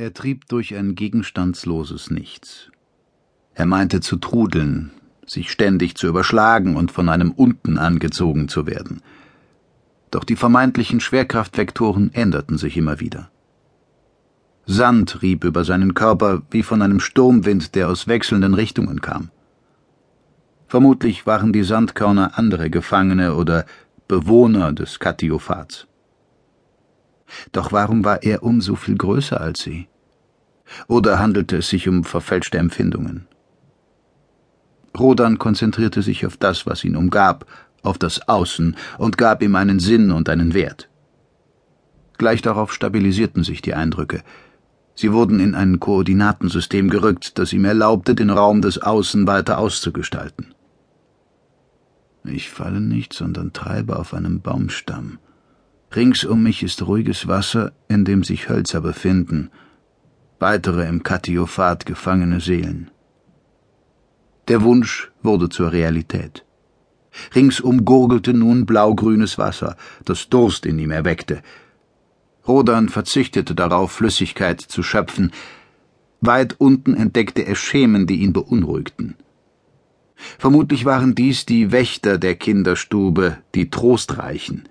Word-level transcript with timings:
Er 0.00 0.14
trieb 0.14 0.48
durch 0.48 0.74
ein 0.74 0.94
gegenstandsloses 0.94 2.10
Nichts. 2.10 2.70
Er 3.52 3.66
meinte 3.66 4.00
zu 4.00 4.16
trudeln, 4.16 4.92
sich 5.26 5.50
ständig 5.50 5.94
zu 5.94 6.06
überschlagen 6.06 6.74
und 6.76 6.90
von 6.90 7.10
einem 7.10 7.32
unten 7.32 7.76
angezogen 7.76 8.48
zu 8.48 8.66
werden. 8.66 9.02
Doch 10.10 10.24
die 10.24 10.36
vermeintlichen 10.36 11.00
Schwerkraftvektoren 11.00 12.14
änderten 12.14 12.56
sich 12.56 12.78
immer 12.78 12.98
wieder. 12.98 13.30
Sand 14.64 15.20
rieb 15.20 15.44
über 15.44 15.64
seinen 15.64 15.92
Körper 15.92 16.40
wie 16.50 16.62
von 16.62 16.80
einem 16.80 17.00
Sturmwind, 17.00 17.74
der 17.74 17.90
aus 17.90 18.08
wechselnden 18.08 18.54
Richtungen 18.54 19.02
kam. 19.02 19.28
Vermutlich 20.66 21.26
waren 21.26 21.52
die 21.52 21.62
Sandkörner 21.62 22.38
andere 22.38 22.70
Gefangene 22.70 23.34
oder 23.34 23.66
Bewohner 24.08 24.72
des 24.72 24.98
Katiophats. 24.98 25.86
Doch 27.52 27.72
warum 27.72 28.04
war 28.04 28.22
er 28.22 28.42
umso 28.42 28.76
viel 28.76 28.96
größer 28.96 29.40
als 29.40 29.60
sie? 29.60 29.88
Oder 30.86 31.18
handelte 31.18 31.58
es 31.58 31.68
sich 31.68 31.88
um 31.88 32.04
verfälschte 32.04 32.58
Empfindungen? 32.58 33.26
Rodan 34.98 35.38
konzentrierte 35.38 36.02
sich 36.02 36.26
auf 36.26 36.36
das, 36.36 36.66
was 36.66 36.84
ihn 36.84 36.96
umgab, 36.96 37.46
auf 37.82 37.98
das 37.98 38.28
Außen 38.28 38.76
und 38.98 39.18
gab 39.18 39.42
ihm 39.42 39.54
einen 39.54 39.78
Sinn 39.78 40.10
und 40.10 40.28
einen 40.28 40.54
Wert. 40.54 40.88
Gleich 42.18 42.42
darauf 42.42 42.72
stabilisierten 42.72 43.44
sich 43.44 43.62
die 43.62 43.74
Eindrücke. 43.74 44.22
Sie 44.94 45.12
wurden 45.12 45.40
in 45.40 45.54
ein 45.54 45.80
Koordinatensystem 45.80 46.90
gerückt, 46.90 47.38
das 47.38 47.52
ihm 47.54 47.64
erlaubte, 47.64 48.14
den 48.14 48.28
Raum 48.28 48.60
des 48.60 48.82
Außen 48.82 49.26
weiter 49.26 49.58
auszugestalten. 49.58 50.54
Ich 52.24 52.50
falle 52.50 52.82
nicht, 52.82 53.14
sondern 53.14 53.54
treibe 53.54 53.98
auf 53.98 54.12
einem 54.12 54.42
Baumstamm. 54.42 55.18
Rings 55.94 56.24
um 56.24 56.44
mich 56.44 56.62
ist 56.62 56.86
ruhiges 56.86 57.26
Wasser, 57.26 57.72
in 57.88 58.04
dem 58.04 58.22
sich 58.22 58.48
Hölzer 58.48 58.80
befinden, 58.80 59.50
weitere 60.38 60.86
im 60.86 61.02
Katiophat 61.02 61.84
gefangene 61.84 62.40
Seelen. 62.40 62.90
Der 64.46 64.62
Wunsch 64.62 65.10
wurde 65.22 65.48
zur 65.48 65.72
Realität. 65.72 66.44
Ringsum 67.34 67.84
gurgelte 67.84 68.32
nun 68.32 68.66
blaugrünes 68.66 69.36
Wasser, 69.36 69.76
das 70.04 70.28
Durst 70.28 70.64
in 70.64 70.78
ihm 70.78 70.92
erweckte. 70.92 71.42
Rodan 72.46 72.88
verzichtete 72.88 73.56
darauf, 73.56 73.90
Flüssigkeit 73.90 74.60
zu 74.60 74.84
schöpfen. 74.84 75.32
Weit 76.20 76.54
unten 76.58 76.94
entdeckte 76.94 77.42
er 77.42 77.56
Schemen, 77.56 78.06
die 78.06 78.20
ihn 78.20 78.32
beunruhigten. 78.32 79.16
Vermutlich 80.38 80.84
waren 80.84 81.16
dies 81.16 81.46
die 81.46 81.72
Wächter 81.72 82.16
der 82.16 82.36
Kinderstube, 82.36 83.38
die 83.56 83.70
Trostreichen. 83.70 84.68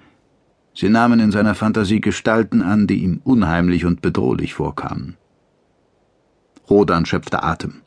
Sie 0.74 0.90
nahmen 0.90 1.20
in 1.20 1.32
seiner 1.32 1.56
Fantasie 1.56 2.02
Gestalten 2.02 2.62
an, 2.62 2.88
die 2.88 3.04
ihm 3.04 3.22
unheimlich 3.24 3.86
und 3.86 4.02
bedrohlich 4.02 4.54
vorkamen. 4.54 5.18
Rodan 6.70 7.06
schöpfte 7.06 7.44
Atem. 7.44 7.82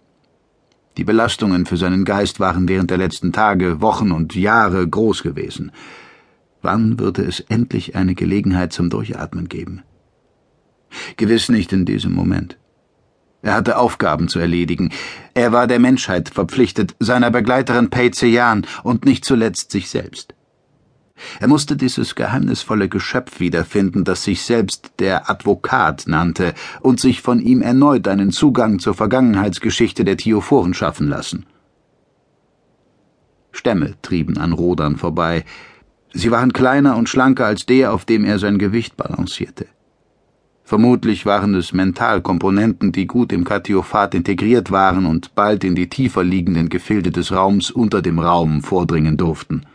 Die 0.97 1.05
Belastungen 1.05 1.65
für 1.65 1.77
seinen 1.77 2.05
Geist 2.05 2.39
waren 2.39 2.69
während 2.69 2.91
der 2.91 2.99
letzten 2.99 3.33
Tage, 3.33 3.81
Wochen 3.81 4.11
und 4.11 4.35
Jahre 4.35 4.87
groß 4.87 5.23
gewesen. 5.23 5.73
Wann 6.61 6.99
würde 6.99 7.23
es 7.23 7.41
endlich 7.41 7.97
eine 7.97 8.15
Gelegenheit 8.15 8.73
zum 8.73 8.91
Durchatmen 8.91 9.49
geben? 9.49 9.83
Gewiss 11.17 11.49
nicht 11.49 11.73
in 11.73 11.87
diesem 11.87 12.13
Moment. 12.13 12.59
Er 13.41 13.55
hatte 13.55 13.79
Aufgaben 13.79 14.29
zu 14.29 14.39
erledigen. 14.39 14.91
Er 15.35 15.51
war 15.51 15.67
der 15.67 15.81
Menschheit 15.81 16.29
verpflichtet, 16.29 16.95
seiner 17.01 17.31
Begleiterin 17.31 17.91
Pei 17.91 18.11
Zeyan 18.11 18.67
und 18.85 19.05
nicht 19.05 19.25
zuletzt 19.25 19.73
sich 19.73 19.89
selbst. 19.91 20.35
Er 21.41 21.49
musste 21.49 21.77
dieses 21.77 22.15
geheimnisvolle 22.15 22.89
Geschöpf 22.89 23.41
wiederfinden, 23.41 24.05
das 24.05 24.25
sich 24.25 24.43
selbst 24.43 24.93
der 24.99 25.31
Advokat 25.31 26.05
nannte 26.07 26.55
und 26.81 27.01
sich 27.01 27.23
von 27.23 27.41
ihm 27.41 27.63
erneut 27.63 28.09
einen 28.09 28.33
Zugang 28.33 28.79
zur 28.79 28.95
Vergangenheitsgeschichte 28.95 30.05
der 30.05 30.17
Theophoren 30.17 30.75
schaffen 30.75 31.09
lassen. 31.09 31.47
Stämme 33.53 33.95
trieben 34.03 34.39
an 34.39 34.53
Rodern 34.53 34.97
vorbei. 34.97 35.45
Sie 36.13 36.31
waren 36.31 36.53
kleiner 36.53 36.97
und 36.97 37.09
schlanker 37.09 37.47
als 37.47 37.67
der, 37.67 37.93
auf 37.93 38.05
dem 38.05 38.25
er 38.25 38.39
sein 38.39 38.59
Gewicht 38.59 38.97
balancierte. 38.97 39.67
Vermutlich 40.65 41.27
waren 41.27 41.55
es 41.55 41.73
Mentalkomponenten, 41.73 42.93
die 42.93 43.07
gut 43.07 43.33
im 43.33 43.45
Katiophat 43.45 44.15
integriert 44.15 44.71
waren 44.71 45.05
und 45.07 45.35
bald 45.35 45.65
in 45.65 45.75
die 45.75 45.89
tiefer 45.89 46.25
liegenden 46.25 46.69
Gefilde 46.69 47.11
des 47.11 47.31
Raums 47.33 47.71
unter 47.71 48.01
dem 48.01 48.19
Raum 48.19 48.63
vordringen 48.63 49.17
durften. 49.17 49.67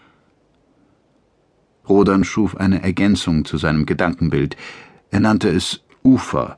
Rodan 1.88 2.24
schuf 2.24 2.58
eine 2.58 2.84
Ergänzung 2.84 3.46
zu 3.46 3.58
seinem 3.58 3.86
Gedankenbild. 3.86 4.58
Er 5.12 5.20
nannte 5.20 5.50
es 5.50 5.84
Ufer. 6.04 6.58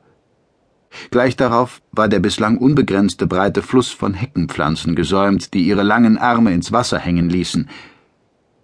Gleich 1.10 1.36
darauf 1.36 1.82
war 1.92 2.08
der 2.08 2.18
bislang 2.18 2.58
unbegrenzte 2.58 3.26
breite 3.26 3.62
Fluss 3.62 3.90
von 3.90 4.14
Heckenpflanzen 4.14 4.96
gesäumt, 4.96 5.54
die 5.54 5.62
ihre 5.62 5.84
langen 5.84 6.18
Arme 6.18 6.52
ins 6.52 6.72
Wasser 6.72 6.98
hängen 6.98 7.30
ließen. 7.30 7.68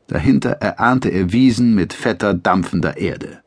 Dahinter 0.09 0.51
erahnte 0.51 1.09
er 1.09 1.33
Wiesen 1.33 1.75
mit 1.75 1.93
fetter, 1.93 2.35
dampfender 2.35 2.97
Erde. 2.97 3.41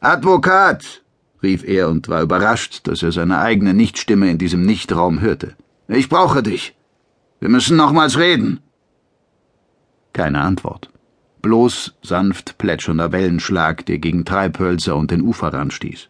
Advokat! 0.00 1.02
rief 1.42 1.64
er 1.64 1.88
und 1.88 2.08
war 2.08 2.22
überrascht, 2.22 2.86
dass 2.88 3.02
er 3.02 3.12
seine 3.12 3.38
eigene 3.38 3.74
Nichtstimme 3.74 4.30
in 4.30 4.38
diesem 4.38 4.62
Nichtraum 4.62 5.20
hörte. 5.20 5.54
Ich 5.86 6.08
brauche 6.08 6.42
dich. 6.42 6.76
Wir 7.40 7.48
müssen 7.48 7.76
nochmals 7.76 8.18
reden. 8.18 8.60
Keine 10.12 10.40
Antwort 10.40 10.90
bloß 11.42 11.94
sanft 12.02 12.58
plätschernder 12.58 13.12
Wellenschlag, 13.12 13.86
der 13.86 13.98
gegen 13.98 14.24
Treibhölzer 14.24 14.96
und 14.96 15.10
den 15.10 15.22
Uferrand 15.22 15.72
stieß. 15.72 16.08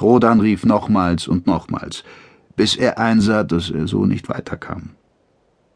Rodan 0.00 0.40
rief 0.40 0.64
nochmals 0.64 1.26
und 1.26 1.46
nochmals, 1.46 2.04
bis 2.56 2.76
er 2.76 2.98
einsah, 2.98 3.42
dass 3.42 3.70
er 3.70 3.86
so 3.86 4.06
nicht 4.06 4.28
weiterkam. 4.28 4.90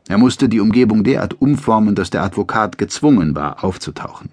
Er 0.09 0.19
musste 0.19 0.48
die 0.48 0.60
Umgebung 0.60 1.04
derart 1.04 1.41
umformen, 1.41 1.94
dass 1.94 2.10
der 2.10 2.22
Advokat 2.22 2.78
gezwungen 2.78 3.34
war, 3.34 3.62
aufzutauchen. 3.62 4.31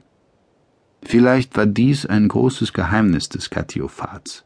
Vielleicht 1.04 1.56
war 1.58 1.66
dies 1.66 2.06
ein 2.06 2.28
großes 2.28 2.74
Geheimnis 2.74 3.30
des 3.30 3.50
Katiophats. 3.50 4.44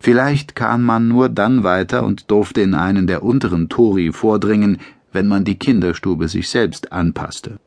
Vielleicht 0.00 0.54
kam 0.54 0.82
man 0.82 1.08
nur 1.08 1.28
dann 1.28 1.64
weiter 1.64 2.04
und 2.04 2.30
durfte 2.30 2.62
in 2.62 2.74
einen 2.74 3.06
der 3.06 3.22
unteren 3.22 3.68
Tori 3.68 4.12
vordringen, 4.12 4.78
wenn 5.12 5.28
man 5.28 5.44
die 5.44 5.58
Kinderstube 5.58 6.28
sich 6.28 6.48
selbst 6.48 6.92
anpasste. 6.92 7.58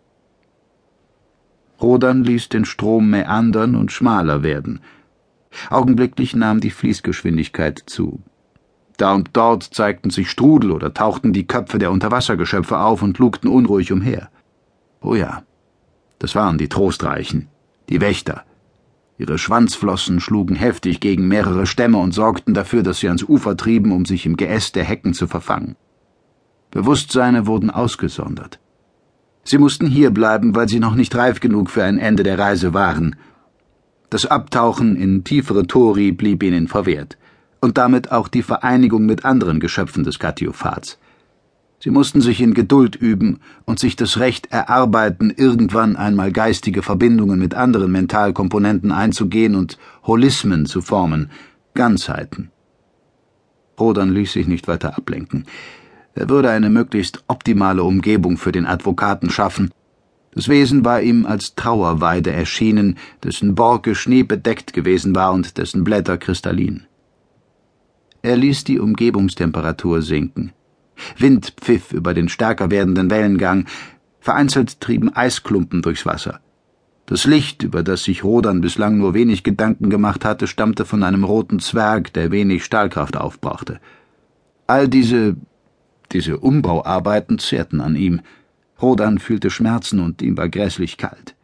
Rodan 1.82 2.24
ließ 2.24 2.50
den 2.50 2.66
Strom 2.66 3.10
meandern 3.10 3.76
und 3.76 3.92
schmaler 3.92 4.44
werden. 4.44 4.80
Augenblicklich 5.70 6.36
nahm 6.36 6.60
die 6.60 6.72
Fließgeschwindigkeit 6.72 7.82
zu. 7.86 8.22
Da 8.98 9.14
und 9.14 9.30
dort 9.34 9.64
zeigten 9.64 10.10
sich 10.10 10.30
Strudel 10.30 10.72
oder 10.72 10.94
tauchten 10.94 11.34
die 11.34 11.46
Köpfe 11.46 11.78
der 11.78 11.92
Unterwassergeschöpfe 11.92 12.80
auf 12.80 13.04
und 13.04 13.20
lugten 13.20 13.48
unruhig 13.48 13.92
umher. 13.92 14.30
Oh 15.02 15.14
ja, 15.14 15.44
das 16.18 16.34
waren 16.34 16.58
die 16.58 16.70
Trostreichen, 16.70 17.48
die 17.90 18.02
Wächter. 18.02 18.44
Ihre 19.20 19.38
Schwanzflossen 19.38 20.20
schlugen 20.20 20.56
heftig 20.56 21.00
gegen 21.00 21.28
mehrere 21.28 21.66
Stämme 21.66 21.98
und 21.98 22.14
sorgten 22.14 22.54
dafür, 22.54 22.84
dass 22.84 23.00
sie 23.00 23.08
ans 23.08 23.24
Ufer 23.24 23.56
trieben, 23.56 23.92
um 23.92 24.06
sich 24.06 24.26
im 24.26 24.38
Geäst 24.38 24.76
der 24.76 24.84
Hecken 24.84 25.14
zu 25.14 25.28
verfangen. 25.28 25.76
Bewusstseine 26.72 27.48
wurden 27.48 27.70
ausgesondert. 27.70 28.60
Sie 29.50 29.60
mussten 29.60 29.88
hier 29.88 30.12
bleiben, 30.12 30.56
weil 30.56 30.68
sie 30.68 30.82
noch 30.82 30.94
nicht 30.94 31.16
reif 31.16 31.40
genug 31.40 31.70
für 31.70 31.82
ein 31.86 32.00
Ende 32.00 32.24
der 32.24 32.38
Reise 32.38 32.74
waren. 32.74 33.16
Das 34.10 34.26
Abtauchen 34.26 34.98
in 34.98 35.24
tiefere 35.24 35.66
Tori 35.66 36.12
blieb 36.12 36.44
ihnen 36.44 36.68
verwehrt, 36.68 37.18
und 37.62 37.78
damit 37.78 38.12
auch 38.12 38.28
die 38.28 38.42
Vereinigung 38.42 39.06
mit 39.06 39.24
anderen 39.24 39.62
Geschöpfen 39.62 40.04
des 40.04 40.20
Katiophats. 40.20 41.00
Sie 41.80 41.92
mussten 41.92 42.20
sich 42.20 42.42
in 42.42 42.56
Geduld 42.56 42.98
üben 42.98 43.40
und 43.64 43.80
sich 43.80 43.96
das 43.96 44.20
Recht 44.20 44.52
erarbeiten, 44.52 45.32
irgendwann 45.34 45.96
einmal 45.96 46.34
geistige 46.34 46.82
Verbindungen 46.82 47.40
mit 47.40 47.54
anderen 47.54 47.94
Mentalkomponenten 47.94 48.92
einzugehen 48.92 49.56
und 49.56 49.78
Holismen 50.06 50.66
zu 50.66 50.82
formen, 50.82 51.32
Ganzheiten. 51.74 52.52
Rodan 53.80 54.12
ließ 54.12 54.34
sich 54.34 54.48
nicht 54.48 54.68
weiter 54.68 54.98
ablenken. 54.98 55.46
Er 56.18 56.30
würde 56.30 56.50
eine 56.50 56.70
möglichst 56.70 57.24
optimale 57.28 57.84
Umgebung 57.84 58.38
für 58.38 58.52
den 58.52 58.66
Advokaten 58.66 59.30
schaffen. 59.30 59.72
Das 60.32 60.50
Wesen 60.50 60.84
war 60.84 61.02
ihm 61.02 61.26
als 61.26 61.56
Trauerweide 61.56 62.32
erschienen, 62.32 62.98
dessen 63.24 63.56
Borke 63.56 63.96
schneebedeckt 63.96 64.74
gewesen 64.74 65.16
war 65.16 65.32
und 65.32 65.58
dessen 65.58 65.84
Blätter 65.84 66.18
kristallin. 66.18 66.86
Er 68.22 68.36
ließ 68.36 68.64
die 68.64 68.80
Umgebungstemperatur 68.80 70.02
sinken. 70.02 70.54
Wind 71.18 71.54
pfiff 71.62 71.94
über 71.94 72.14
den 72.14 72.30
stärker 72.30 72.72
werdenden 72.72 73.10
Wellengang, 73.12 73.66
vereinzelt 74.20 74.82
trieben 74.82 75.16
Eisklumpen 75.16 75.82
durchs 75.82 76.06
Wasser. 76.06 76.40
Das 77.06 77.26
Licht, 77.26 77.64
über 77.64 77.84
das 77.84 78.04
sich 78.04 78.24
Rodan 78.24 78.60
bislang 78.60 78.98
nur 78.98 79.14
wenig 79.14 79.44
Gedanken 79.44 79.90
gemacht 79.90 80.26
hatte, 80.26 80.46
stammte 80.48 80.84
von 80.84 81.04
einem 81.04 81.24
roten 81.24 81.60
Zwerg, 81.60 82.12
der 82.14 82.32
wenig 82.32 82.66
Stahlkraft 82.66 83.16
aufbrachte. 83.16 83.80
All 84.66 84.90
diese 84.90 85.38
diese 86.12 86.40
Umbauarbeiten 86.40 87.40
zehrten 87.40 87.82
an 87.82 87.96
ihm. 87.96 88.22
Rodan 88.82 89.20
fühlte 89.20 89.50
Schmerzen 89.50 90.00
und 90.00 90.22
ihm 90.22 90.38
war 90.38 90.50
grässlich 90.50 90.98
kalt. 90.98 91.36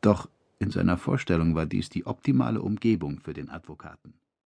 Doch 0.00 0.28
in 0.58 0.70
seiner 0.70 0.96
Vorstellung 0.96 1.54
war 1.54 1.66
dies 1.66 1.88
die 1.88 2.06
optimale 2.06 2.60
Umgebung 2.60 3.20
für 3.20 3.32
den 3.32 3.48
Advokaten. 3.48 4.14